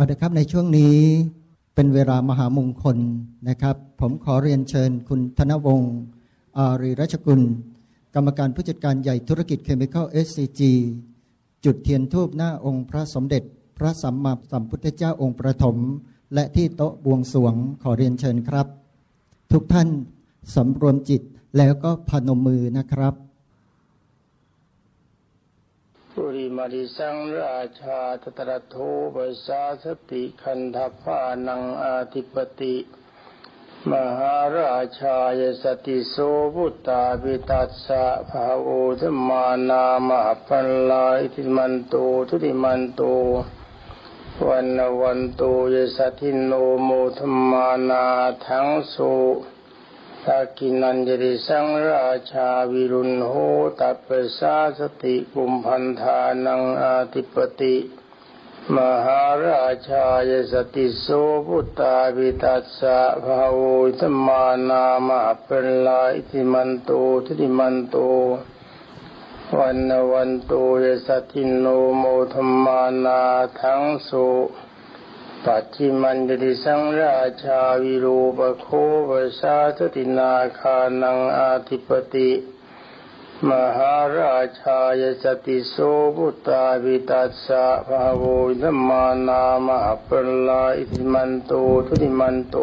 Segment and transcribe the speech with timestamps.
[0.00, 0.96] เอาละครับในช่วงนี้
[1.74, 2.98] เป็นเวลามหามงคล
[3.48, 5.94] นะครับ ผมขอเรียนเชิญคุณธนวงศ์
[6.58, 7.40] อารีรัชกุล
[8.14, 10.60] กรรมการผู้จัดการใหญ่ธุรกิจเคมีคอล SCG
[11.64, 13.42] จุดเทียนทูบหน้าองค์พระสมเด็จ
[13.78, 15.76] พระสัมมาสัมพุทธเจ้าองค์ประถม
[16.34, 18.66] และที่โต๊ะบวงสรวงขอเรียนเชิญครับ
[19.52, 19.88] ทุกท่าน
[20.54, 21.22] สำรวมจิต
[21.56, 23.14] แล้วก็พนมมือนะครับ
[26.36, 28.76] ริ มาริสังราชาตตรโท
[29.14, 32.76] ปสาสติคันธพานังอาทิปติ
[33.90, 36.16] มหาราชายสติโส
[36.54, 38.68] พุตตาปิตัสสะภาโอ
[39.00, 41.94] ธมานามาปันลาอิติมันโต
[42.28, 43.02] ทุติมันโต
[44.46, 45.42] วันวันโต
[45.74, 46.52] ยสติโน
[46.84, 47.20] โมธ
[47.50, 48.04] มานา
[48.46, 49.12] ทั้งสุ
[50.26, 53.34] ตากินันจริสังราชาวิรุณโห
[53.80, 57.76] ตัปสาสติปุมพันธานังอาติปติ
[58.76, 61.06] มหาราชายสติโส
[61.46, 63.60] พุตตาวิตัสสะภาโว
[64.00, 66.90] ธมานามาเป็นลาอิติมันโต
[67.24, 67.96] ทิติมันโต
[69.56, 70.52] วันวันโต
[70.84, 71.66] ยสติโน
[71.98, 72.34] โมธ
[72.64, 73.20] มานา
[73.60, 74.26] ทั้งสุ
[75.46, 78.66] ปัจจิมันติสังราชาวิรูปโค
[79.08, 79.10] ป
[79.40, 82.30] สาสตินาคานังอาทิปติ
[83.48, 85.74] มหาราชายสติโส
[86.16, 88.22] พุตาวิตัสสะภาโว
[88.62, 90.10] ธมานามาป
[90.46, 91.52] ลาอิติมันโต
[91.86, 92.56] ทุติมันโต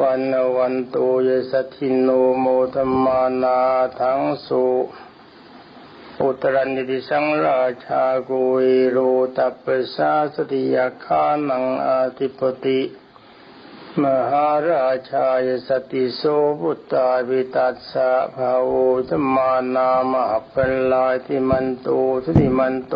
[0.00, 2.08] วันวันโตยสัตินโน
[2.40, 3.58] โมธมานา
[4.00, 4.64] ทั้งสุ
[6.24, 8.98] อุตรันิติสังราชาโกเอโร
[9.36, 12.80] ตัปปสาสติยาคานังอาทิปติ
[14.02, 16.22] มหาราชายสติโส
[16.60, 18.72] พุตตาวิตัสสะภาโว
[19.08, 21.88] ธมานามาปัลลาติมันโต
[22.24, 22.94] ทุติมันโต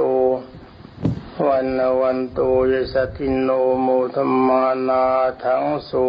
[1.46, 2.40] วันวันโต
[2.72, 3.48] ยสติโน
[3.82, 5.04] โมธมานา
[5.44, 6.06] ทั้งสุ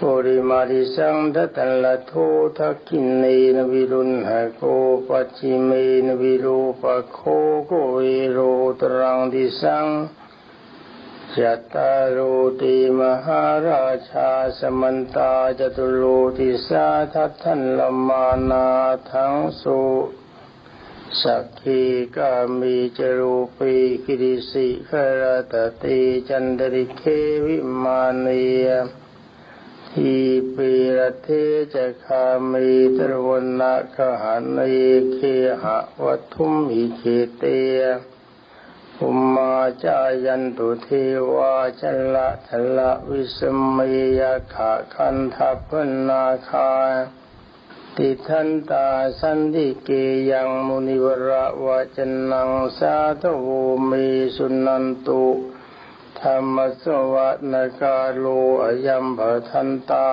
[0.00, 2.12] ปุริมาริสังทัตละโท
[2.58, 3.24] ทักขินเน
[3.54, 4.62] นวิรุณหโก
[5.08, 5.70] ปัจิเม
[6.06, 7.18] นวิรูปโค
[7.66, 7.72] โก
[8.02, 8.38] เอโร
[8.80, 9.86] ตรังดิสัง
[11.36, 16.02] จัตตารุติมหาราชาสมันตาจตุโล
[16.38, 18.66] ติสาทัตทันลมานา
[19.10, 19.80] ทั้งสุ
[21.22, 21.82] สักขี
[22.16, 23.72] กามีจรูปี
[24.04, 24.90] กิริสิข
[25.20, 25.22] ร
[25.52, 27.02] ตติจันดริเค
[27.44, 28.68] วิมานีย
[29.98, 30.16] ที
[30.54, 31.28] ปีระเท
[31.74, 32.68] จะคามี
[32.98, 34.60] ตรวนาคหันเอ
[35.12, 35.18] เค
[35.62, 37.02] หะวัทุมหิเค
[37.36, 37.42] เต
[37.78, 37.80] ย
[39.00, 39.54] อุมมา
[39.84, 40.88] จายันตุเท
[41.34, 41.82] วาช
[42.14, 43.40] ละทละวิส
[43.74, 45.70] มัยยาขาคันทัพ
[46.08, 46.72] นาคา
[47.96, 48.88] ติทันตา
[49.20, 49.90] สันติเก
[50.30, 51.98] ยังมุนิวระวะจ
[52.30, 53.48] นังสาธโว
[53.86, 53.90] เม
[54.36, 55.24] สุนันตุ
[56.24, 58.26] ธรรมสวะนกาโล
[58.64, 59.20] อยัมภ
[59.50, 60.08] ทันตา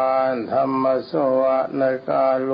[0.52, 2.52] ธรรมสวะนกาโล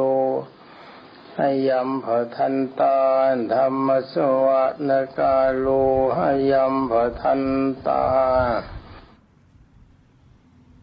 [1.39, 2.97] อยัมภทันตา
[3.53, 4.15] ธรรมส
[4.45, 5.67] วะนกาโล
[6.19, 7.43] อยัมภทัน
[7.87, 8.03] ตา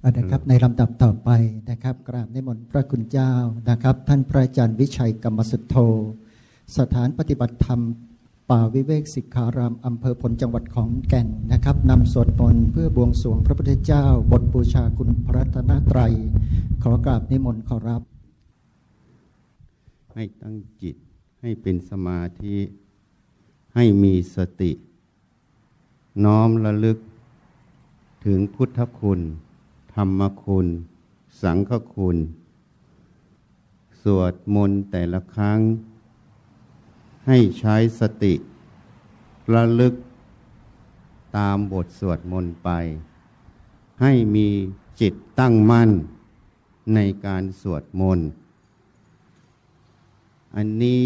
[0.00, 1.30] เอานะครับในลำดับต่อไป
[1.70, 3.32] นะครับกราบในมนต์พระคุณเจ้า
[3.70, 5.76] นะครับ ท่านพระอาจารย์วิชัยกรรมสุทโธ
[6.76, 7.80] สถานปฏิบัติธรรม
[8.50, 16.14] ป่าวิเวกสิกขารามอำเภอพลจังหวัดของแก่นนะครับนำสวดมนต์เพื่อบวงสรวงพระพุทธเจ้า บทบูชาคุณพระรัตนตรัย
[16.82, 18.02] ขอกราบนิมนต์ขอรับ
[20.14, 20.96] ให้ตั้งจิต
[21.40, 22.56] ให้เป็นสมาธิ
[23.74, 24.72] ให้มีสติ
[26.24, 26.98] น้อมระลึก
[28.24, 29.20] ถึงพุทธคุณ
[29.94, 30.66] ธรรมคุณ
[31.42, 32.16] สังฆคุณ
[34.02, 35.60] สวดมนต์แต่ละครั้ง
[37.26, 38.34] ให้ใช้สติ
[39.54, 39.94] ระลึก
[41.36, 42.70] ตามบทสวดมนต์ไป
[44.02, 44.48] ให้มี
[45.00, 45.90] จิตตั้งมั่น
[46.94, 48.28] ในการสวดมนต์
[50.56, 51.00] อันนี้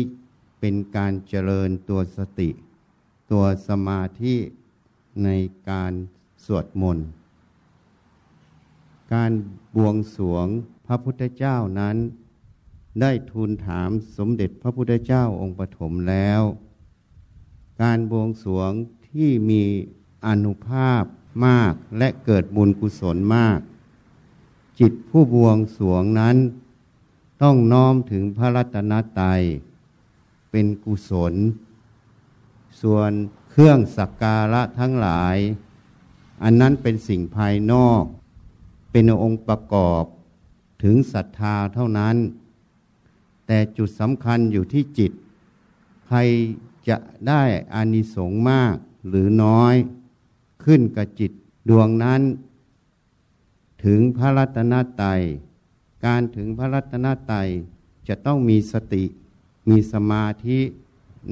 [0.60, 2.50] เป็นการเจริญตัวสติ
[3.30, 4.36] ตัวสมาธิ
[5.24, 5.28] ใน
[5.70, 5.92] การ
[6.44, 7.06] สวดมนต์
[9.14, 9.32] การ
[9.76, 10.46] บวงสรวง
[10.86, 11.96] พระพุทธเจ้านั้น
[13.00, 16.42] ได้ทูลถามสมเด็จพระพุทธเจ้าองค์ปฐมแล้ว
[17.82, 18.70] การบวงสรวง
[19.08, 19.62] ที่มี
[20.26, 21.02] อนุภาพ
[21.46, 23.60] มากและเกิดบุญกุศลมาก
[24.78, 26.36] จิตผู้บวงสรวงนั้น
[27.42, 29.42] ต้องน้อมถึงพระรัตนตรัย
[30.50, 31.34] เป็นกุศล
[32.80, 33.10] ส่วน
[33.50, 35.36] เครื่องสักการะทั้งหลาย
[36.42, 38.02] อันนั้นเป็นสิ่งภายนอก
[38.90, 40.04] เป็นองค์ประกอบ
[40.82, 42.16] ถึงศรัทธาเท่านั้น
[43.48, 45.12] แต่จุดสำคัญอยู่ที่จิต
[46.06, 46.18] ใคร
[46.88, 46.96] จะ
[47.28, 47.42] ได้
[47.74, 48.74] อานิสงส์มาก
[49.08, 49.74] หรือน้อย
[50.64, 51.32] ขึ้นกับจิต
[51.68, 52.22] ดวงนั้น
[53.84, 55.20] ถึงพระรัตนตรัย
[56.06, 57.48] การถึงพระรัตนตรัย
[58.08, 59.04] จะต้องมีสติ
[59.68, 60.58] มีสมาธิ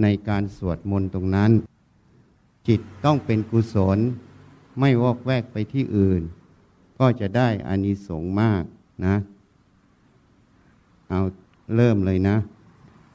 [0.02, 1.50] ในการสวดมนต์ตรงนั้น
[2.69, 3.98] จิตต้องเป็นกุศล
[4.78, 6.22] ไม่วอกแวกไปที่อื่น
[6.98, 8.62] ก็จะได้อานิสงส์มาก
[9.06, 9.16] นะ
[11.10, 11.20] เอา
[11.74, 12.36] เริ่มเลยนะ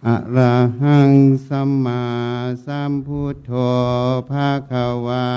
[0.07, 1.12] อะระหัง
[1.48, 2.06] สัมมา
[2.65, 3.51] สัมพุทโธ
[4.31, 4.74] ภาค
[5.07, 5.30] วา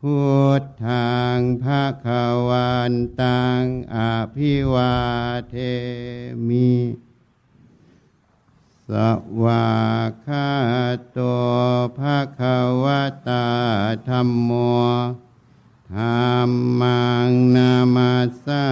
[0.00, 0.18] พุ
[0.60, 2.08] ทธังภาค
[2.48, 3.62] วันตัง
[3.94, 3.96] อ
[4.34, 4.94] ภิวา
[5.50, 5.54] เท
[6.48, 6.72] มิ
[8.88, 8.90] ส
[9.42, 9.68] วา
[10.08, 10.50] กขา
[11.12, 11.18] โต
[11.98, 12.40] ภาค
[12.84, 12.86] ว
[13.28, 13.46] ตา
[14.08, 14.50] ธรรมโม
[15.94, 16.02] ธร
[16.48, 16.50] ร
[16.80, 18.12] มังนามา
[18.44, 18.64] สา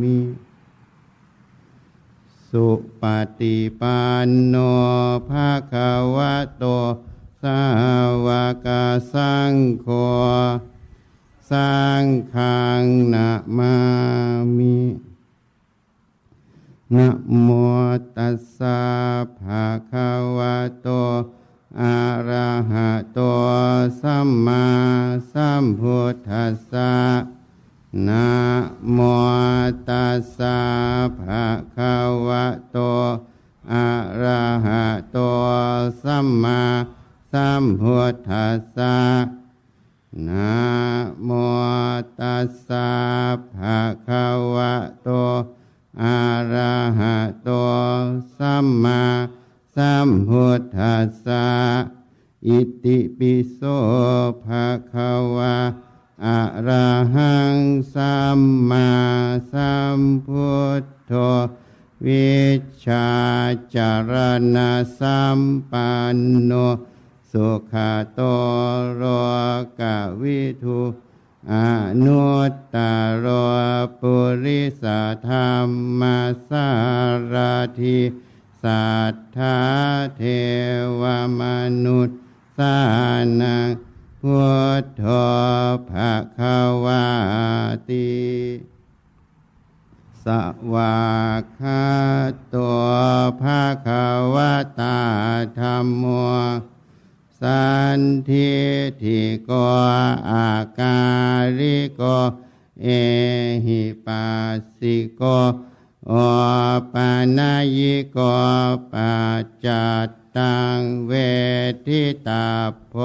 [0.00, 0.18] มิ
[2.56, 2.68] สุ
[3.02, 3.04] ป
[3.40, 4.56] ฏิปันโน
[5.28, 5.74] ภาค
[6.16, 6.64] วะโต
[7.42, 7.60] สา
[8.26, 8.28] ว
[8.66, 8.68] ก
[9.12, 9.86] สังโฆ
[11.50, 11.72] สั
[12.02, 12.04] ง
[12.34, 12.82] ฆัง
[13.14, 13.76] นะมา
[14.56, 14.78] มิ
[16.96, 17.10] นะ
[17.40, 17.48] โม
[18.16, 18.80] ตัสสะ
[19.40, 20.88] ภะคะวะโต
[21.80, 21.98] อะ
[22.28, 23.20] ระหะโต
[24.00, 24.66] สัมมา
[25.32, 26.92] สัมพุทธัสสะ
[28.08, 28.28] นะ
[28.92, 28.98] โม
[29.88, 30.58] ตัสสะ
[31.20, 31.46] ภะ
[31.76, 31.94] คะ
[32.26, 32.78] วะโต
[33.72, 33.88] อะ
[34.22, 35.18] ระหะโต
[36.02, 36.62] สัมมา
[37.32, 38.98] สัมพุทธัสสะ
[40.28, 40.54] นะ
[41.24, 41.30] โม
[42.18, 42.90] ตัสสะ
[43.54, 45.08] ภะคะวะโต
[46.02, 46.18] อะ
[46.52, 47.50] ระหะโต
[48.36, 49.02] สัมมา
[49.74, 51.46] สัมพุทธัสสะ
[52.46, 53.60] อิติปิโส
[54.44, 55.56] ภะคะวะ
[56.26, 57.58] อะระหัง
[57.94, 58.40] สัม
[58.70, 58.92] มา
[59.52, 61.12] สัมพุทโธ
[62.06, 62.36] วิ
[62.86, 63.08] ชา
[63.74, 64.12] จาร
[64.56, 64.58] ณ
[64.98, 65.40] สัม
[65.70, 66.52] ปันโน
[67.32, 67.74] สุข
[68.12, 68.20] โต
[68.94, 69.02] โร
[69.80, 69.82] ก
[70.20, 70.80] วิทู
[71.52, 71.54] อ
[72.04, 72.76] นุตต
[73.18, 73.26] โร
[74.00, 74.84] ปุริส
[75.28, 75.52] ธรร
[76.00, 76.02] ม
[76.48, 76.68] สา
[77.32, 77.34] ร
[77.80, 78.00] ทิ
[78.62, 79.58] สัทธา
[80.16, 80.22] เท
[81.00, 81.02] ว
[81.40, 81.42] ม
[81.84, 82.20] นุษย์
[82.56, 82.76] สา
[83.40, 83.68] นัง
[84.26, 84.42] พุ
[84.82, 85.04] ทโธ
[85.90, 87.06] ภะคะวา
[87.90, 88.12] ติ
[90.24, 90.26] ส
[90.72, 91.02] วา
[91.38, 91.84] กขา
[92.54, 92.84] ตัว
[93.42, 94.36] ภาคาว
[94.80, 95.00] ตา
[95.58, 96.04] ธรรมโม
[97.40, 97.66] สั
[97.98, 98.50] นทิ
[99.02, 99.50] ทิโก
[100.30, 101.00] อากา
[101.58, 102.02] ริโก
[102.82, 102.86] เอ
[103.66, 104.26] หิปั
[104.56, 105.22] สสิโก
[106.06, 106.12] โอ
[106.92, 108.18] ปานายิโก
[108.92, 111.12] ปัจจัตตังเว
[111.86, 112.46] ทิตา
[112.90, 112.96] โพ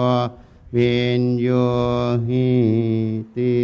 [0.75, 1.47] วินโย
[2.27, 2.51] หิ
[3.35, 3.57] ติ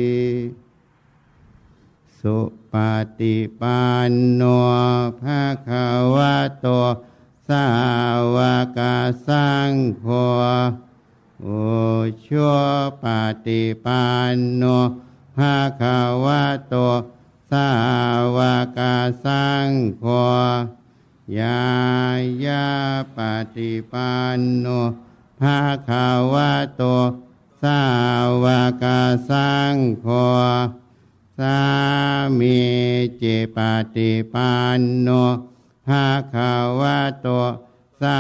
[2.19, 2.37] สุ
[2.71, 2.73] ป
[3.19, 4.41] ฏิปันโน
[5.21, 5.69] ภาค
[6.15, 6.67] วะโต
[7.47, 7.65] สา
[8.35, 8.37] ว
[8.77, 8.79] ก
[9.27, 10.05] สังโฆ
[11.41, 11.47] โอ
[12.25, 12.53] ชัว
[13.03, 13.05] ป
[13.45, 14.03] ฏิปั
[14.33, 14.63] นโน
[15.37, 15.83] ภาค
[16.25, 16.75] วะโต
[17.51, 17.69] สา
[18.35, 18.37] ว
[18.77, 18.79] ก
[19.23, 19.67] สัง
[19.99, 20.05] โฆ
[21.39, 21.63] ยา
[22.45, 22.67] ยา
[23.17, 23.19] ป
[23.55, 24.67] ฏิปันโน
[25.41, 25.89] ภาค
[26.33, 26.83] วะโต
[27.61, 27.81] สา
[28.43, 28.45] ว
[28.83, 28.85] ก
[29.29, 30.07] สังโฆ
[31.39, 31.59] สา
[32.39, 32.59] มี
[33.21, 33.57] จิป
[33.95, 35.09] ฏิปันโน
[35.87, 37.27] ภาคาวะโต
[38.01, 38.19] สา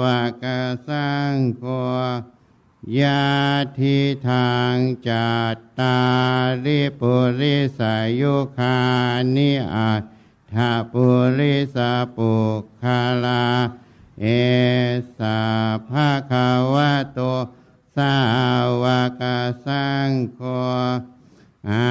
[0.00, 0.04] ว
[0.42, 0.44] ก
[0.88, 1.64] สังโฆ
[3.00, 3.24] ยา
[3.78, 3.98] ทิ
[4.28, 4.76] ทาง
[5.08, 5.98] จัตตา
[6.64, 8.78] ริปุริสายุคา
[9.34, 9.90] นิอา
[10.52, 11.06] ทาปุ
[11.38, 11.76] ริส
[12.16, 12.32] ปุ
[12.82, 13.44] คาลา
[14.22, 14.26] เอ
[15.18, 15.40] สา
[15.88, 17.20] ภาคาวะโต
[17.96, 18.14] สา
[18.82, 18.84] ว
[19.20, 19.22] ก
[19.64, 20.40] สังโฆ
[21.70, 21.88] อา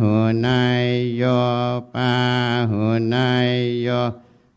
[0.00, 0.86] หุนาย
[1.16, 1.22] โย
[1.94, 2.14] ปา
[2.70, 3.52] หุนาย
[3.82, 3.88] โย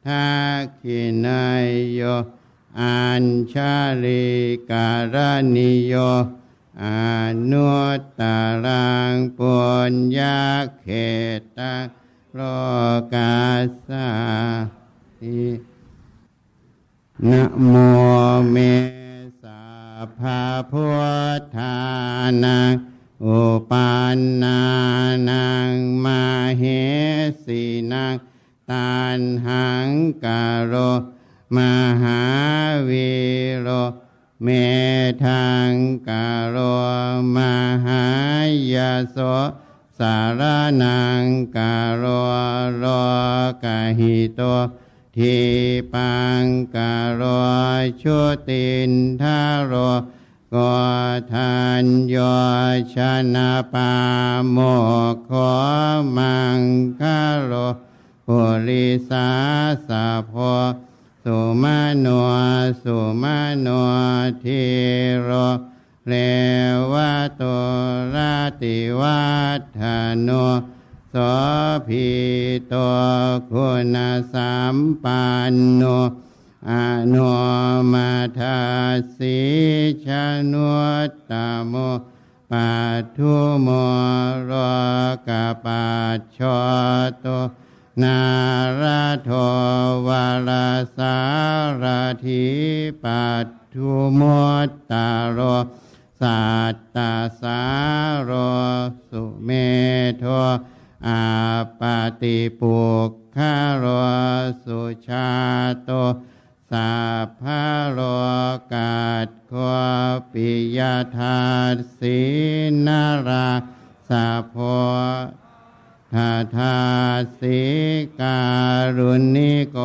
[0.05, 0.27] ทั
[0.59, 2.01] กขินายโย
[2.79, 4.27] อัญชาลิ
[4.69, 5.15] การ
[5.55, 5.93] ณิโย
[6.83, 6.85] อ
[7.51, 8.21] นุตต
[8.65, 9.55] รังปุ
[9.91, 10.39] ญญา
[10.79, 10.85] เข
[11.57, 11.75] ตะ
[12.33, 12.39] โล
[13.13, 13.35] กา
[13.87, 14.09] สา
[15.19, 15.72] ธิ
[17.31, 17.75] นะโม
[18.51, 18.57] เม
[19.43, 19.63] สา
[20.17, 20.85] ภาพุ
[21.39, 21.77] ทธา
[22.43, 22.71] นัง
[23.25, 23.91] อุปั
[24.43, 24.61] นา
[25.29, 25.69] นัง
[26.05, 26.21] มา
[26.57, 26.63] เห
[27.43, 27.61] สี
[27.91, 28.15] นัง
[28.69, 29.89] ตันหัง
[30.23, 30.73] กาโร
[31.55, 31.57] ม
[32.01, 32.23] หา
[32.89, 33.13] วิ
[33.61, 33.67] โร
[34.43, 34.47] เม
[35.25, 35.71] ทัง
[36.07, 36.57] กาโร
[37.35, 37.37] ม
[37.85, 38.05] หา
[38.73, 39.17] ยาโส
[39.97, 40.41] สาร
[40.83, 41.23] นัง
[41.55, 42.03] กาโร
[42.77, 42.83] โร
[43.63, 44.41] กาหิโต
[45.17, 45.37] ที
[45.93, 46.43] ปัง
[46.75, 47.21] กาโร
[48.01, 48.91] ชุติน
[49.21, 49.73] ทาโร
[50.53, 50.73] ก็
[51.33, 52.17] ทานย
[52.93, 52.95] ช
[53.35, 53.93] นะปา
[54.51, 54.57] โม
[55.27, 55.53] ขอ
[56.17, 56.59] มัง
[56.99, 57.51] คาโร
[58.25, 59.29] ปุริสา
[59.87, 60.33] สะโพ
[61.23, 62.07] สุมาโน
[62.83, 63.67] สุมาโน
[64.43, 64.63] ที
[65.21, 65.29] โร
[66.07, 66.13] เล
[66.91, 67.41] วะโต
[68.13, 69.21] ราติวั
[69.77, 69.79] ฒ
[70.23, 70.29] โน
[71.15, 71.19] โส
[71.87, 72.11] ภิ
[72.67, 72.75] โต
[73.51, 73.97] คุณ
[74.33, 75.83] สัมปันโน
[76.69, 76.73] อ
[77.13, 77.33] นุ
[77.91, 78.59] มาทา
[79.15, 79.39] สิ
[80.05, 80.07] ช
[80.51, 80.73] นุ
[81.07, 81.31] ตต
[81.67, 81.73] โม
[82.51, 82.73] ปั
[83.17, 83.67] ทุโม
[84.43, 84.51] โร
[85.27, 85.29] ก
[85.65, 85.85] ปั
[86.17, 86.39] จโช
[87.19, 87.25] โต
[88.01, 88.19] นา
[88.79, 89.31] ราโท
[90.07, 90.49] วาร
[90.97, 91.17] สา
[91.81, 91.83] ร
[92.25, 92.45] ถิ
[93.03, 93.25] ปั
[93.73, 94.21] ทุโม
[94.67, 95.39] ตตาโร
[96.19, 96.41] สั
[96.73, 97.61] ตตาสา
[98.07, 98.31] รโร
[99.09, 99.49] สุเม
[100.19, 100.25] โท
[101.07, 101.25] อา
[101.79, 103.37] ปาติปุกข
[103.77, 103.85] โร
[104.63, 105.29] สุชา
[105.83, 105.89] โต
[106.69, 106.93] สั
[107.25, 107.99] พพะโล
[108.73, 109.53] กาตโค
[110.31, 110.79] ปิย
[111.17, 111.39] ธา
[111.97, 112.19] สี
[112.85, 113.49] นารา
[114.09, 114.55] สัพโพ
[116.13, 116.77] ธาธา
[117.39, 117.61] สิ
[118.19, 118.41] กา
[118.97, 119.77] รุณิโก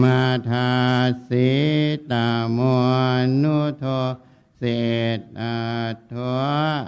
[0.00, 0.70] มาทา
[1.28, 1.50] สิ
[2.12, 2.58] ตาม
[3.42, 3.84] นุโท
[4.62, 4.66] เศ
[5.18, 5.58] ษอา
[6.12, 6.14] ท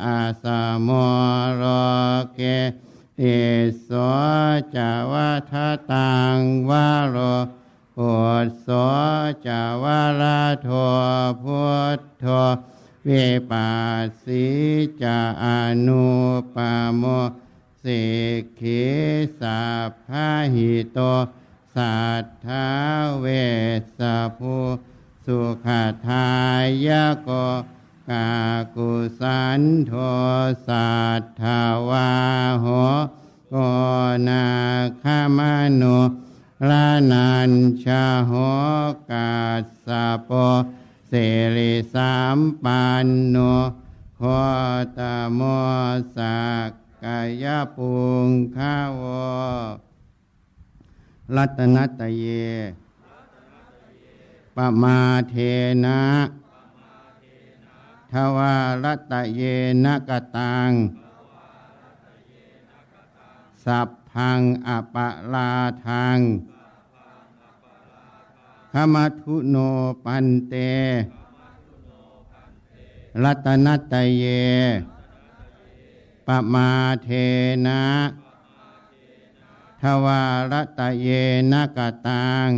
[0.05, 0.91] อาสาม
[1.55, 1.63] โร
[2.35, 2.41] เก
[3.19, 3.37] ติ
[3.83, 3.89] โส
[4.77, 5.55] จาวาท
[5.93, 6.39] ตัง
[6.69, 7.17] วาโร
[7.97, 8.13] ปุ
[8.45, 8.69] ตโส
[9.47, 10.69] จาวาราโท
[11.43, 11.63] พุ
[11.97, 12.25] ทโธ
[13.09, 14.47] วิปัสสิ
[15.03, 15.45] จาอ
[15.87, 16.09] นุ
[16.55, 16.57] ป
[16.97, 17.03] โม
[17.83, 18.03] สิ
[18.41, 18.85] กขิ
[19.41, 20.09] สัพพ
[20.55, 20.99] หิโต
[21.75, 22.67] สัทธา
[23.19, 23.27] เว
[23.81, 24.01] สส
[24.39, 24.57] ภู
[25.27, 25.67] สุข
[26.09, 26.31] ทา
[26.87, 26.89] ย
[27.23, 27.31] โก
[28.11, 28.29] กา
[28.77, 29.93] กุสันโท
[30.67, 32.11] สัทธาวา
[32.61, 32.67] โห
[33.49, 33.55] โก
[34.29, 34.47] นา
[35.03, 35.41] คาม
[35.77, 35.83] โน
[36.69, 37.53] ลานัญ
[37.85, 38.33] ชาโห
[39.11, 39.33] กา
[39.87, 40.31] สะโป
[41.09, 41.13] เส
[41.57, 43.37] ริสามปันโน
[44.17, 44.23] โค
[44.99, 45.01] ต
[45.35, 45.41] โม
[46.17, 46.71] สัก
[47.05, 47.45] กาย
[47.77, 47.93] ปุ
[48.27, 49.03] งขาว
[51.37, 52.25] รัตนัตเย
[54.57, 54.99] ปมา
[55.31, 55.35] เท
[55.85, 56.03] นะ
[58.13, 58.55] ทวา
[58.85, 59.41] รัตเย
[59.85, 60.71] นะกตัง
[63.65, 65.51] สัพพังอปะลา
[65.87, 66.19] ทัง
[68.73, 69.57] ขมัทุโน
[70.05, 70.55] ปันเต
[73.23, 74.25] รัตนัตเย
[76.27, 76.71] ปมา
[77.05, 77.09] เท
[77.67, 77.83] นะ
[79.83, 81.07] ทวารตะเย
[81.53, 81.79] นะก
[82.09, 82.49] ตัง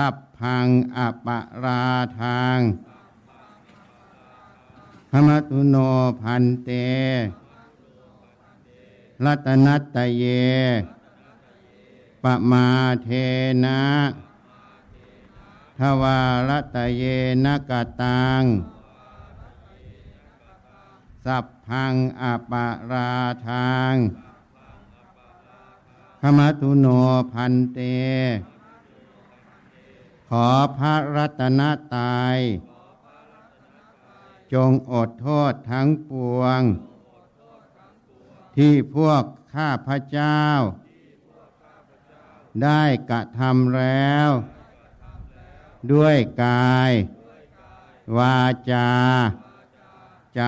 [0.00, 1.28] สัพพังอป
[1.64, 1.84] รา
[2.20, 2.58] ทาง
[5.10, 5.76] ขมตุโน
[6.20, 6.70] พันเต
[9.24, 10.24] รัตนัตเย
[12.22, 12.66] ปมา
[13.02, 13.08] เท
[13.64, 13.82] นะ
[15.78, 17.02] ทวารตเย
[17.44, 18.42] นกตัง
[21.24, 22.52] สัพพังอป
[22.90, 23.12] รา
[23.48, 23.94] ทาง
[26.20, 26.86] ขมตุโน
[27.32, 27.78] พันเต
[30.28, 31.60] ขอพระรัตน
[31.94, 32.38] ตรัย
[34.52, 36.60] จงอดโทษทั้งปวง
[38.56, 39.22] ที่พวก
[39.54, 40.42] ข้าพระเจ้า
[42.62, 44.28] ได้กระทำแล้ว
[45.92, 46.92] ด้วยกาย
[48.18, 48.38] วา
[48.70, 48.90] จา
[50.36, 50.42] ใจ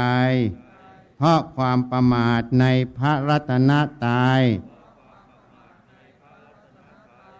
[1.17, 2.67] เพราะความประมาทใน
[2.99, 3.73] พระรัตน
[4.05, 4.43] ตรัย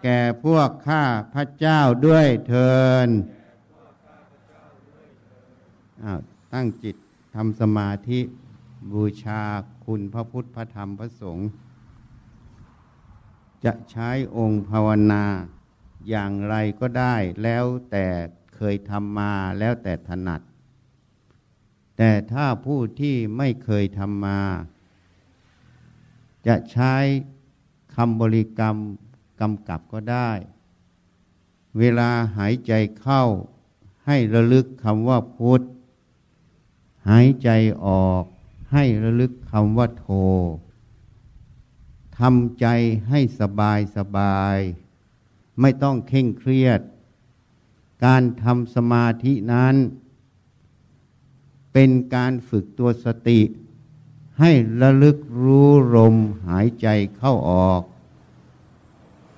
[0.03, 1.03] แก่พวกข้า
[1.33, 2.73] พระเจ้าด้วยเทิ
[3.07, 3.09] น
[6.53, 6.95] ตั้งจิต
[7.35, 8.19] ทำสมาธิ
[8.91, 9.41] บูชา
[9.85, 11.49] คุณพระพุทธพระธรรมพระสงฆ์
[13.65, 15.25] จะใช้องค์ภาวนา
[16.09, 18.05] อย่างไรก็ได้แล้วแต่
[18.55, 20.41] เคยทำมาแล้วแต่ถนัด
[21.97, 24.39] แต่ถ้าผู้ที่ไม่เคยทำมา
[26.47, 26.95] จะใช้
[27.95, 28.75] คำบริกรรม
[29.41, 30.29] กำกับก็ได้
[31.77, 33.23] เวลาหายใจเข้า
[34.05, 35.61] ให้ระลึกคำว่าพุทธ
[37.09, 37.49] หายใจ
[37.85, 38.23] ออก
[38.73, 40.07] ให้ระลึกคำว่าโท
[42.17, 42.67] ทำใจ
[43.09, 44.57] ให้สบายสบาย
[45.59, 46.81] ไม่ต้องเคร่งเครียด
[48.05, 49.75] การทำสมาธินั้น
[51.73, 53.41] เป็นการฝึกตัวสติ
[54.39, 56.15] ให้ระลึกรู้ลม
[56.47, 57.81] หายใจเข้าออก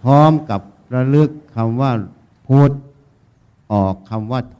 [0.03, 0.61] พร้อมกับ
[0.93, 1.91] ระลึกคำว่า
[2.47, 2.71] พุทธ
[3.73, 4.59] ออกคำว่าโท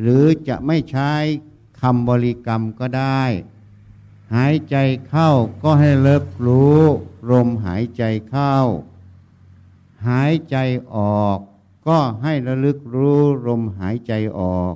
[0.00, 1.12] หรือจะไม่ใช้
[1.80, 3.22] คำบริกรรมก็ได้
[4.34, 4.76] หายใจ
[5.08, 5.30] เข้า
[5.62, 6.80] ก็ให้เลิกรู้
[7.30, 8.54] ลมหายใจเข้า
[10.08, 10.56] หายใจ
[10.94, 11.38] ออก
[11.86, 14.74] ก็ให้ระลึกรู้ลมหายใจออก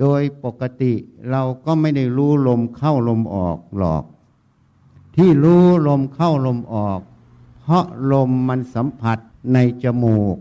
[0.00, 0.92] โดยปกติ
[1.30, 4.04] เราก็ไม่ได้รู้ลมเข้าลมออกหรอก
[5.16, 7.00] ที่รู้ลมเข้าลมออก
[7.60, 9.18] เพราะลมมันสัมผัส
[9.52, 10.36] ในจมูก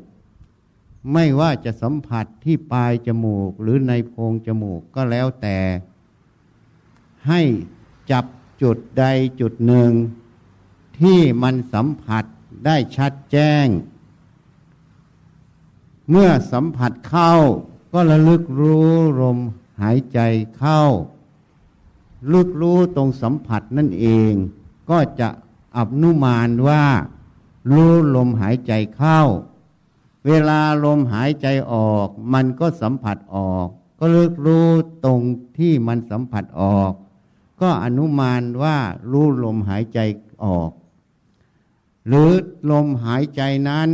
[1.13, 5.58] ไม่ว่าจะสัมผัสที่ปลายจมูกหรือในโพรงจมูกก็แล้วแต่
[7.27, 7.41] ให้
[8.12, 8.25] จับ
[8.62, 9.05] จุดใด
[9.39, 9.91] จุดหนึ่ง
[11.00, 12.25] ที่มันสัมผัส
[12.65, 13.67] ได้ชัดแจ้ง
[16.10, 17.32] เมื่อสัมผัสเข้า
[17.94, 18.91] ก็ระลึกรู้
[19.22, 19.38] ลม
[19.82, 20.20] หายใจ
[20.58, 20.82] เข้า
[22.34, 24.34] ลึกรู้ตรงสัมผัสนั่นเอง
[24.89, 25.30] ก็จะ
[25.77, 26.84] อับนุมานว่า
[27.74, 29.20] รู้ลมหายใจเข้า
[30.25, 33.68] เวลาลมหายใจออก มันก็สัมผัสออก
[34.00, 34.70] ก็ลึกรู้
[35.06, 35.22] ตรง
[35.58, 36.92] ที่มันสัมผัสออก
[37.62, 38.77] ก็อนุมานว่า
[39.12, 40.00] รู้ลมหายใจ
[40.44, 40.72] ออก
[42.08, 42.32] หรือ
[42.72, 43.89] ลมหายใจนั้น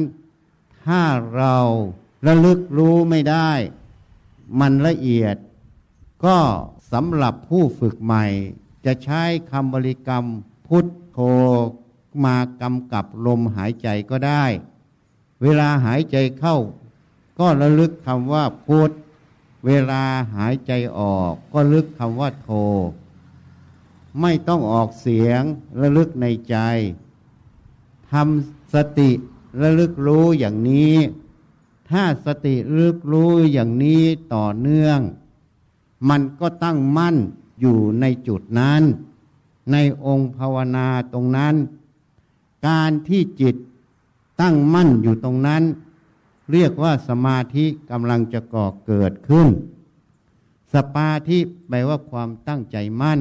[0.85, 1.01] ถ้า
[1.35, 1.57] เรา
[2.25, 3.51] ระลึกรู้ไม่ได้
[4.59, 5.35] มันละเอียด
[6.25, 6.37] ก็
[6.91, 8.25] สำหรับผู้ฝึกใหม่
[8.85, 10.25] จะใช้คำบริกรรม
[10.73, 11.19] พุทโธ
[12.23, 14.43] มากำกับลมหายใจก็ได้
[15.41, 16.57] เวลาหายใจเข้า
[17.39, 18.91] ก็ระลึกคำว่าพุท
[19.65, 20.03] เวลา
[20.35, 22.49] หายใจออกก็ลึกคำว่าโท
[24.21, 25.41] ไม่ต้องออกเสียง
[25.79, 26.55] ระลึกในใจ
[28.11, 29.11] ทำสติ
[29.61, 30.95] ระลึกรู้อย่างนี้
[31.89, 34.99] ถ้าสติระลึกรู้อย่างนี้ต่อเนื่อง
[36.09, 37.15] มันก็ตั้งมั่น
[37.61, 38.83] อยู่ในจุดนั้น
[39.71, 41.55] ในองค์ภาวนาตรงนั้น
[42.67, 43.55] การที่จิต
[44.41, 45.63] ตั้งมั่นอยู่ตรงนั้น
[46.51, 49.47] เรียกว่าสมาธิกำลังจะก่อเกิดขึ้น
[50.73, 53.19] สปาธิแปลว่าความตั้งใจมั่น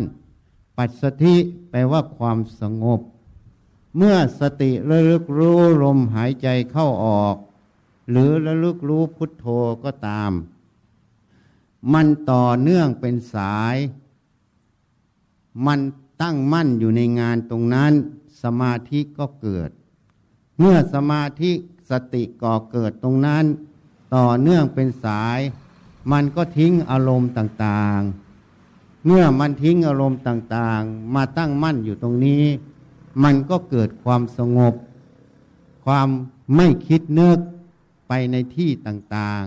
[0.76, 1.36] ปัสสธิ
[1.70, 3.00] แปลว่าความสงบ
[3.96, 7.36] เมื่อสติระลึกรู้ลมหายใจเข้าออก
[8.10, 9.46] หรือระลึกรู้พุทโธ
[9.84, 10.32] ก็ตาม
[11.92, 13.76] มันต่อเนื่องเป็นสาย
[15.66, 15.80] มัน
[16.22, 17.92] ตั้งมั่นอยู่ในงานตรงนั้น
[18.42, 19.70] สมาธิก็เกิด
[20.58, 21.52] เมื่อสมาธิ
[21.90, 23.44] สติก่อเกิดตรงนั้น
[24.14, 25.38] ต่อเนื่องเป็นสาย
[26.12, 32.44] มันก็ทิ้งอารมณ์ต่างๆ เมื่อมันทิ้งอารมณ์ต่างๆ มาตั้งมั่นอยู่ตรงนี้
[33.22, 34.74] มันก็เกิดความสงบ
[35.84, 36.08] ความ
[36.56, 37.38] ไม่คิดนึก
[38.08, 39.42] ไปในที่ต่าง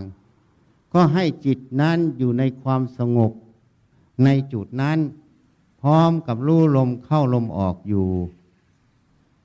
[0.46, 3.32] ๆ ก็ให้จิตนั้นอยู่ในความสงบ
[4.24, 4.98] ในจุดนั้น
[5.86, 8.08] พร้อมกับรู้ลมเข้าลมออกอยู่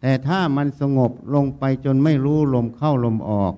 [0.02, 3.54] แต่ถ้ามันสงบลงไปจนไม่รู้ลมเข้าลมออก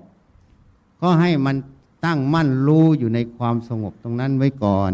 [1.00, 1.56] ก็ให้มัน
[2.04, 4.92] ตั้งมั่นรู้อยู่ในความสงบตรงนั้นไว้ก่อน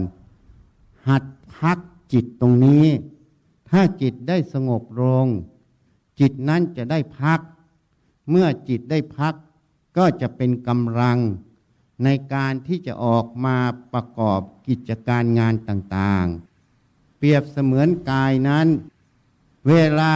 [1.09, 1.25] หัด
[1.57, 1.79] พัก
[2.13, 2.87] จิตตรงนี้
[3.71, 5.27] ถ้าจิตได้สงบลง
[6.21, 7.41] จิตนั้นจะได้พัก
[8.31, 9.35] เมื่อจิตได้พัก
[9.97, 11.19] ก็จะเป็นกำลัง
[12.05, 13.57] ในการที่จะออกมา
[13.93, 16.48] ประกอบกิจการงานต่างๆ
[17.19, 18.69] เปรียบเสมือนกายนั้น
[19.69, 20.15] เวลา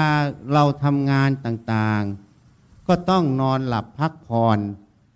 [0.53, 4.59] เราทำงานต่างๆ ก็ต้องนอนหลับพักผ่อน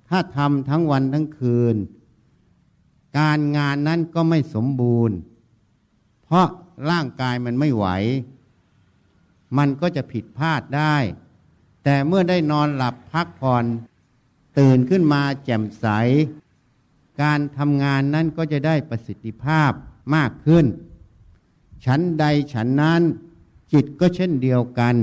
[0.08, 1.76] ถ้าทำทั้งวันทั้งคืน
[3.18, 5.16] การงานนั้นก็ไม่สมบูรณ์
[6.24, 6.48] เพราะ
[6.90, 7.86] ร่างกายมันไม่ไหว
[9.58, 10.96] มันก็จะผิดพลาดได้
[11.84, 13.64] แต่เมื่อได้นอนหลับพักผ่อน
[14.58, 15.86] ตื่นขึ้นมาแจ่มใส
[17.22, 19.70] การทำงานนั้นก็จะได้ประสิทธิภาพ
[20.14, 20.64] มากขึ้น
[21.86, 23.02] ฉันใดฉันนั้น
[23.72, 24.96] จิตก็เช่นเดียวกัน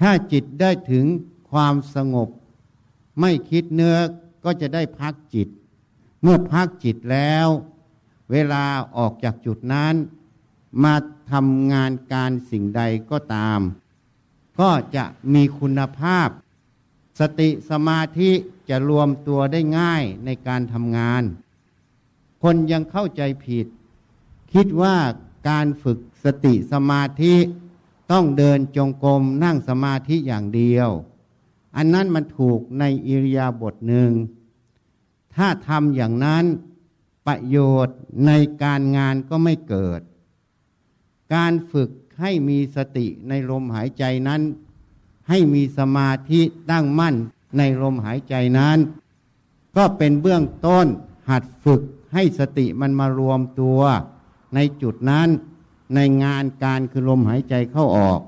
[0.00, 1.04] ถ้าจิตได้ถึง
[1.50, 2.28] ความสงบ
[3.20, 3.96] ไม่คิดเนื้อ
[4.44, 5.48] ก็จะได้พักจิต
[6.22, 7.48] เมื่อพักจิตแล้ว
[8.30, 8.64] เวลา
[8.96, 9.94] ออกจากจุดนั้น
[10.82, 10.94] มา
[11.32, 13.60] ทำงานการสิ่งใดก็ตาม
[14.60, 16.28] ก็จะมีคุณภาพ
[17.20, 18.30] สติสมาธิ
[18.68, 21.22] จะรวมตัวได้ง่ายในการทำงาน
[22.42, 23.66] คนยังเข้าใจผิด
[24.52, 24.96] คิดว่า
[25.48, 27.34] การฝึกสติสมาธิ
[28.12, 30.88] ต้องเดินจงกรมนั่งสมาธิอย่างเดียว
[31.76, 34.10] อันนั้นมันถูกในอิริยาบถหนึ่ง
[35.34, 36.44] ถ้าทำอย่างนั้น
[37.26, 40.00] ประโยชน์ในการงานก็ไม่เกิด
[41.34, 44.42] การฝึกให้มีสติในลมหายใจนั้น
[45.28, 47.14] ให้มีสมาธิตั้งมั่น
[47.58, 48.78] ในลมหายใจนั้น
[49.76, 50.86] ก็เป็นเบื้องต้น
[51.30, 51.82] หัดฝึก
[52.14, 53.80] ให้สติมันมารวมตัว
[54.54, 55.28] ในจุดนั้น
[55.94, 58.20] ในงานการคือลมหายใจเข้าออก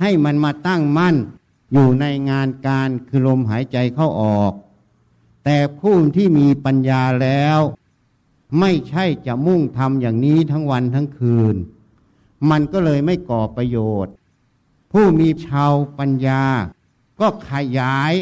[0.00, 1.16] ให้มันมาตั้งมั่น
[1.72, 4.52] อยู่ในงานการคือลมหายใจเข้าออก
[5.44, 7.58] แต่ผู้ที่มีปัญญาแล้ว
[8.60, 11.56] ไม่ใช่จะมุ่งทำอย่างนี้ทั้งวันทั้งคืน
[12.50, 14.12] มันก็เลยไม่ก่อประโยชน์
[14.92, 16.44] ผู้มีชาวปัญญา
[17.20, 18.12] ก็ขยาย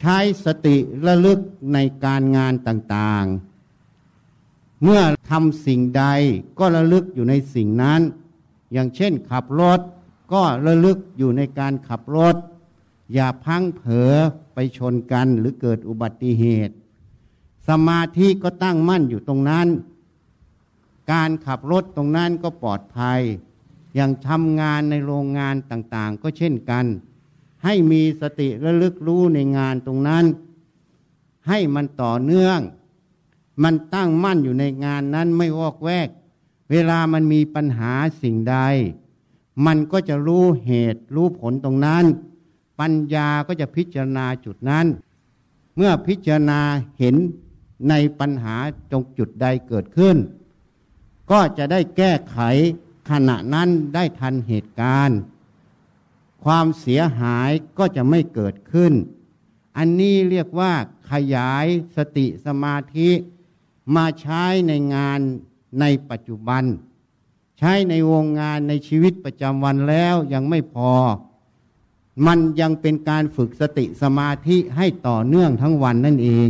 [0.00, 1.38] ใช้สติระลึก
[1.72, 3.47] ในการงานต่างๆ
[4.82, 6.04] เมื่อทำสิ่งใด
[6.58, 8.00] ก็ระลึกอยู่ในสิ่งนั้น
[8.72, 9.80] อย่างเช่นขับรถ
[10.32, 12.36] ก็ระลึกอยู่ในการขับรถ
[13.14, 14.12] อย่าพังเผลอ
[14.54, 16.74] ไปชนกันหรือเกิดอุบัติเหตุ
[17.68, 19.68] สมาธิก็ตั้งมั่นอยู่ตรงนั้น
[21.12, 23.20] การขับรถตรงนั้นก็ปลอดภัย
[23.94, 26.84] อย่างทำงานในโรงงานต่างๆ ก็เช่นกัน
[27.64, 30.24] ให้มีสติระลึกรู้ในงานตรงนั้น
[31.48, 32.58] ให้มันต่อเนื่อง
[33.62, 36.08] มันตั้งมั่นอยู่ในงานนั้นไม่วอกแวก
[36.70, 37.92] เวลามันมีปัญหา
[38.22, 38.56] สิ่งใด
[39.66, 42.04] มันก็จะรู้เหตุรู้ผลตรงนั้น
[42.80, 44.86] ปัญญาก็จะพิจารณาจุดนั้น
[45.76, 46.60] เมื่อพิจารณา
[46.98, 47.16] เห็น
[47.88, 48.56] ในปัญหา
[48.90, 50.16] ตรงจุดใดเกิดขึ้น
[51.30, 52.38] ก็จะได้แก้ไข
[53.10, 55.18] ขณะนั้นได้ทันเหตุการณ์
[56.44, 58.92] ความเสียหายก็จะไม่เกิดขึ้น
[59.76, 60.72] อันนี้เรียกว่า
[61.10, 61.66] ขยาย
[61.96, 63.10] สติสมาธิ
[63.96, 65.20] มาใช้ในงาน
[65.80, 66.64] ในปัจจุบัน
[67.58, 70.92] ใช้ในวงงานในชีวิตประจำวันแล้วยังไม่พอ
[72.26, 76.48] มันยังเป็นการฝึกสติสมาธิให้ต่อเนื่องทั้งวันนั่นเอง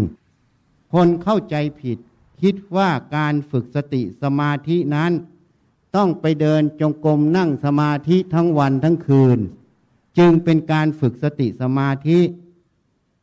[0.92, 1.98] คนเข้าใจผิด
[2.42, 5.12] คิดว่าการฝึกสติสมาธินั้น
[5.96, 9.38] ต้องไปเดินจงกรมนั่งสมาธิทั้งวันทั้งคืน
[10.18, 12.20] จึงเป็นการฝึกสติสมาธิ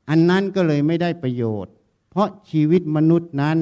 [0.09, 1.73] อันนั้นก็เลยไม่ได้ประโยชน์
[2.09, 3.57] เพราะชีวิตมนุษย์นั้น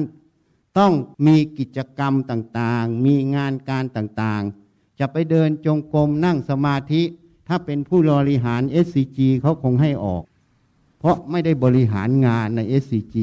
[0.78, 0.92] ต้อง
[1.26, 7.02] มีกิจกรรมต่างๆ มีงานการต่างๆ จะไปเดินจงกรมนั่งสมาธิ
[7.48, 10.22] ถ้าเป็นผู้บริหาร SCG เขาคงให้ออก
[10.98, 13.16] เพราะไม่ได้บริหารงานใน SCG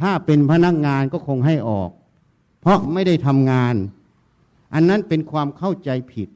[0.00, 1.90] ถ้าเป็นพนักงานก็คงให้ออก
[2.60, 3.74] เพราะไม่ได้ทำงาน
[4.74, 6.28] อันนั้นเป็นความเข้าใจผิด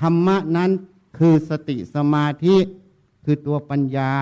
[0.00, 0.70] ธรรมะนั้น
[1.18, 2.56] คือสติสมาธิ
[3.24, 4.12] คือตัวปัญญา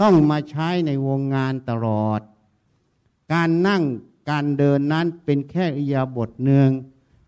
[0.00, 2.20] ต้องมาใช้ในวงงานตลอด
[3.32, 3.82] การนั่ง
[4.28, 6.70] การเดินนั้นเป็นแค่อิยาบทหนึ่ง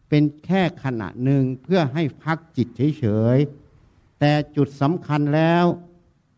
[0.09, 3.05] เป็นแค่ขณะหนึ่งเพื่อให้พักจิตเฉ
[3.37, 5.65] ยๆแต่จุดสำคัญแล้ว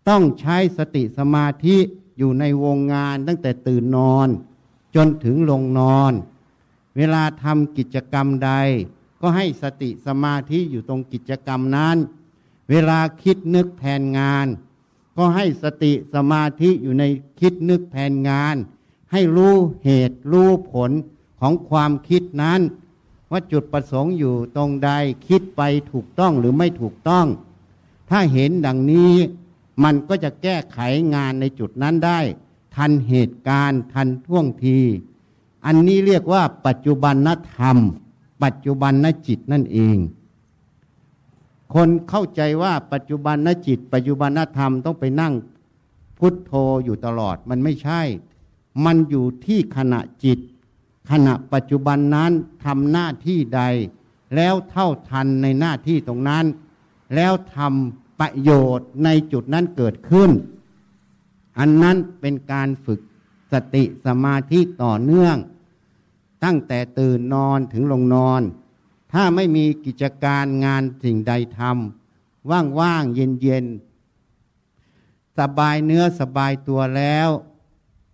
[0.09, 1.77] ต้องใช้สติสมาธิ
[2.19, 4.29] อยู่ในวงงานตั้งแต่ตื่นนอน
[4.95, 6.13] จนถึงลงนอน
[6.97, 8.51] เวลาทำกิจกรรมใด
[9.21, 11.97] ก็ให้สติสมาธิอยู่ตรงกิจกรรมนั้น
[12.71, 14.47] เวลาคิดนึกแผนงาน
[15.17, 17.05] ก็ให้สติสมาธิอยู่ใน
[17.41, 18.57] คิดนึกแผนงาน
[19.13, 20.91] ให้รู้เหตุรู้ผล
[21.41, 22.61] ของความคิดนั้น
[23.31, 24.91] ว่าจุดประสงค์อยู่ตรงใด
[25.29, 27.27] คิดไปถูกต้องหรือไม่ถูกต้อง
[28.11, 29.13] ถ้าเห็นดังนี้
[29.85, 30.79] มันก็จะแก้ไข
[31.15, 32.21] งานในจุดนั้นได้
[32.75, 34.79] ทันเหตุการณ์ ทันท่วงที
[35.67, 37.77] อันนี้เรียกว่าปัจจุบันนธรรม
[38.45, 39.97] ปัจจุบันนจิตนั่นเอง
[41.75, 45.33] คนเข้าใจว่าปัจจุบันนจิต ปัจจุบันนธรรมต้องไปนั่ง
[46.19, 46.53] พุทโธ
[46.85, 48.01] อยู่ตลอดมันไม่ใช่
[48.85, 50.39] มันอยู่ที่ขณะจิต
[51.11, 52.33] ขณะปัจจุบันนั้น
[52.65, 53.63] ทำหน้าที่ใด
[54.37, 56.45] แล้วเท่าทันในหน้าที่ตรงนั้น
[57.15, 60.31] แล้วทำประโยชน์ในจุดนั้นเกิดขึ้น
[61.59, 63.01] อันนั้นเป็นการฝึก
[63.53, 65.37] สติสมาธิต่อเนื่อง
[66.45, 68.43] ตั้งแต่ตื่นนอนถึงลงนอน
[69.13, 77.29] ถ้าไม่มีกิจการงานสิ่งใดทำว่างๆเย็นๆสบายเนื้อสบายตัวแล้ว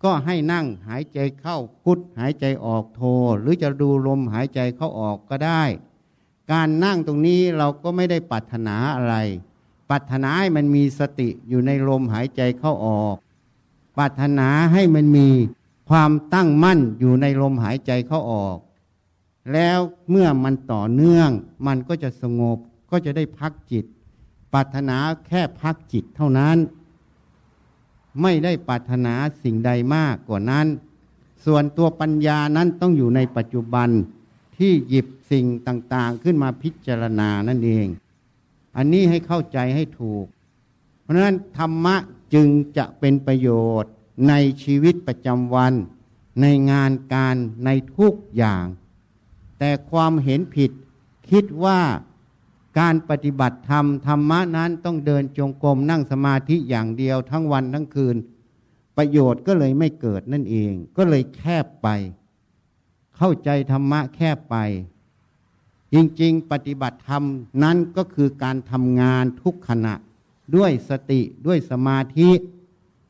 [0.03, 3.01] ก็ให้นั่งหายใจเข้าพุทหายใจออกโท
[3.39, 5.63] หรือจะดูลมหายใจเข้าออกก็ได้
[6.51, 9.15] การนั่งตรงนี้เราก็ไม่ได้ปรารถนาอะไร
[9.89, 13.15] ปรารถนาให้มันมีสติอยู่ในลมหายใจเข้าออก
[13.97, 15.29] ปรารถนาให้มันมี
[15.89, 18.57] ความตั้งมั่นอยู่ในลมหายใจเข้าออก
[19.53, 21.29] แล้วเมื่อมันต่อเนื่อง
[21.67, 22.57] มันก็จะสงบ
[22.91, 23.85] ก็จะได้พักจิต
[24.53, 26.57] ปรารถนาแค่พักจิตเท่านั้น
[28.21, 30.67] ไม่ได้ปรารถนาสิ่งใดมากกว่านั้น
[31.45, 33.89] ส่วนตัวปัญญานั้นต้องอยู่ในปัจจุบัน
[34.57, 37.87] ที่หยิบสิ่งต่างๆ ขึ้นมาพิจารณานั่นเอง
[38.77, 40.25] อันนี้ให้เข้าใจให้ถูก
[41.01, 41.95] เพราะนั้นธรรมะ
[42.33, 43.49] จึงจะเป็นประโย
[43.81, 43.91] ชน์
[44.29, 45.73] ในชีวิตประจำวัน
[46.41, 48.65] ในงานการในทุกอย่าง
[49.59, 50.71] แต่ความเห็นผิด
[51.29, 51.79] คิดว่า
[52.77, 58.15] การปฏิบัติธรรมธรรมะนั้นต้องเดินจงกรมนั่งสมาธิอย่างเดียวทั้งวันทั้งคืน
[58.97, 61.87] ประโยชน์ก็เลยไม่เกิดนั่นเอง ก็เลยแคบไป
[63.17, 64.57] เข้าใจธรรมะแคบไป
[65.93, 67.23] จริงๆ ปฏิบัติธรรม
[67.63, 69.93] นั้นก็คือการทำงานทุกขณะ
[70.55, 72.29] ด้วยสติด้วยสมาธิ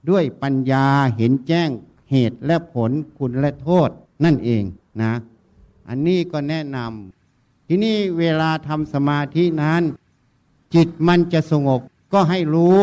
[0.09, 1.69] ด้วยปัญญาเห็นแจ้ง
[2.11, 3.89] เหตุและผลคุณและโทษ
[4.23, 4.63] นั่นเอง
[5.01, 5.13] นะ
[5.87, 7.18] อันนี้ก็แนะนำ
[7.71, 9.81] ทีนี้เวลาทำสมาธินั้น
[10.75, 11.81] จิตมันจะสงบ
[12.13, 12.79] ก็ให้รู้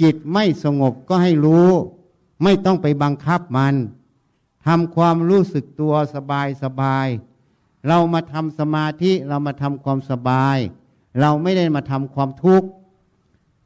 [0.00, 1.68] จิตไม่สงบก็ให้รู้
[2.42, 3.74] ไม่ต้องไปบังคับมัน
[4.66, 7.06] ทำความรู้สึกตัวสบายสบาย
[7.86, 10.58] เรามาทำสมาธิเรามาทำความสบาย
[11.20, 12.68] เราไม่ได้มาทำความทุกข์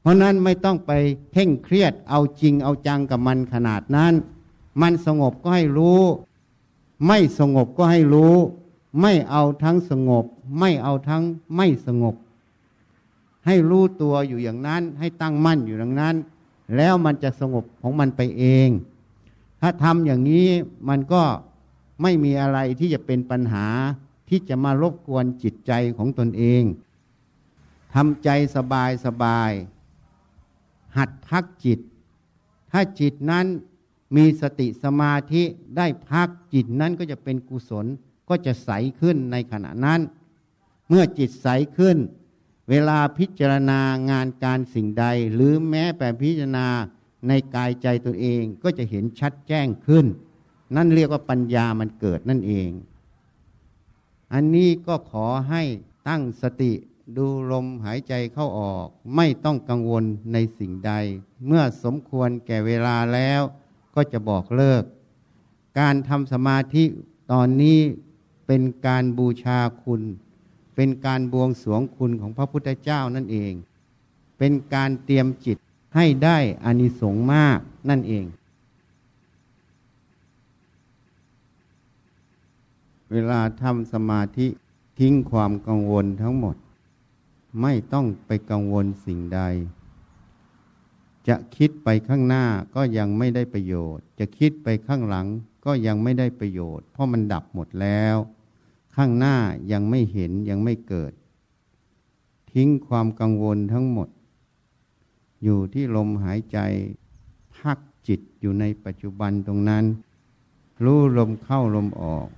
[0.00, 0.92] เพราะนั้นไม่ต้องไป
[1.32, 4.12] เข่งเครียดเอาจริงเอาจังกับมันขนาดนั้น
[4.80, 6.02] มันสงบก็ให้รู้
[7.06, 8.34] ไม่สงบก็ให้รู้
[9.00, 10.24] ไม่เอาทั้งสงบ
[10.58, 11.22] ไม่เอาทั้ง
[11.56, 12.14] ไม่สงบ
[13.46, 16.14] ให้รู้ตัวอยู่อย่างนั้น ให้ตั้งมั่นอยู่อย่างนั้น
[16.76, 18.68] แล้วมันจะสงบของมันไปเอง
[19.60, 20.48] ถ้าทำอย่างนี้
[20.88, 21.22] มันก็
[22.02, 23.66] ไม่มีอะไรที่จะเป็นปัญหา
[24.28, 26.62] ที่จะมารบกวนจิตใจของตนเอง
[27.94, 29.50] ทำใจสบายสบาย
[30.96, 31.78] หัดพักจิต
[32.72, 33.46] ถ้าจิตนั้น
[34.16, 35.42] มีสติสมาธิ
[35.76, 37.86] ได้พักจิตนั้นก็จะเป็นกุศล
[38.34, 40.00] ก็จะใสขึ้นในขณะนั้น
[40.88, 41.96] เมื่อจิตใสขึ้น
[42.70, 46.68] เวลาพิจารณางานการสิ่งใด หรือแม้แต่พิจารณา
[47.28, 50.06] ในกายใจตัวเองก็จะเห็นชัดแจ้งขึ้น
[50.76, 52.70] นั่นเรียกว่าปัญญามันเกิดนั่นเอง
[54.32, 55.62] อันนี้ก็ขอให้
[56.08, 56.72] ตั้งสติ
[57.16, 60.92] ดูลมหายใจเข้าออก ไม่ต้องกังวลในสิ่งใด
[61.46, 63.40] เมื่อสมควรแก่เวลาแล้ว
[63.94, 64.84] ก็จะบอกเลิก
[65.78, 66.84] การทำสมาธิ
[67.32, 67.78] ตอนนี้
[68.54, 70.02] เป็นการบูชาคุณ
[70.74, 73.52] เป็นการบวงสรวงคุณของพระพุทธเจ้านั่นเอง
[74.38, 75.56] เป็นการเตรียมจิต
[75.96, 78.24] ให้ได้อานิสงส์มากนั่นเอง
[83.10, 84.46] เวลาทำสมาธิ
[84.98, 86.56] ทิ้งความกังวลทั้งหมด
[87.62, 89.40] ไม่ต้องไปกังวลสิ่งใด
[91.28, 95.26] จะคิดไปข้างหน้าก็ยังไม่ได้ประโยชน์ จะคิดไปข้างหลัง
[95.64, 98.18] ก็ยังไม่ได้ประโยชน์ เพราะมันดับหมดแล้ว
[98.96, 99.36] ข้างหน้า
[99.72, 101.12] ยังไม่เห็นยังไม่เกิด
[102.52, 104.08] ทิ้งความกังวลทั้งหมด
[105.42, 106.58] อยู่ที่ลมหายใจ
[107.56, 109.84] พักจิตอยู่ในปัจจุบันตรงนั้น
[110.84, 112.28] รู้ลมเข้าลมออก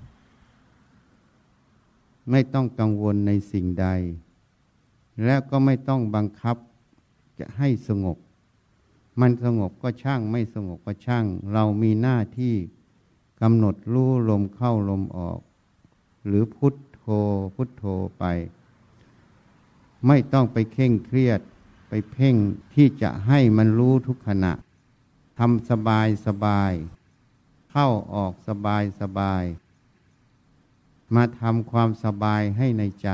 [2.30, 3.86] ไม่ต้องกังวลในสิ่งใด
[5.24, 6.56] แล้วก็ไม่ต้องบังคับ
[7.38, 8.18] จะให้สงบ
[9.20, 12.54] มันสงบก็ช่างไม่สงบก็ช่าง เรามีหน้าที่
[13.40, 15.40] กำหนดรู้ลมเข้าลมออก
[16.26, 17.02] หรือพุทโธ
[17.54, 17.84] พุทโธ
[18.18, 18.24] ไป
[20.06, 21.40] ไม่ต้องไปเข่งเครียด
[21.88, 22.36] ไปเพ่ง
[22.74, 24.52] ที่จะให้มันรู้ทุกขณะ
[25.38, 26.72] ทำสบายสบาย
[27.70, 29.44] เข้าออกสบายสบาย
[31.14, 33.08] มาทำความสบายให้ในใจ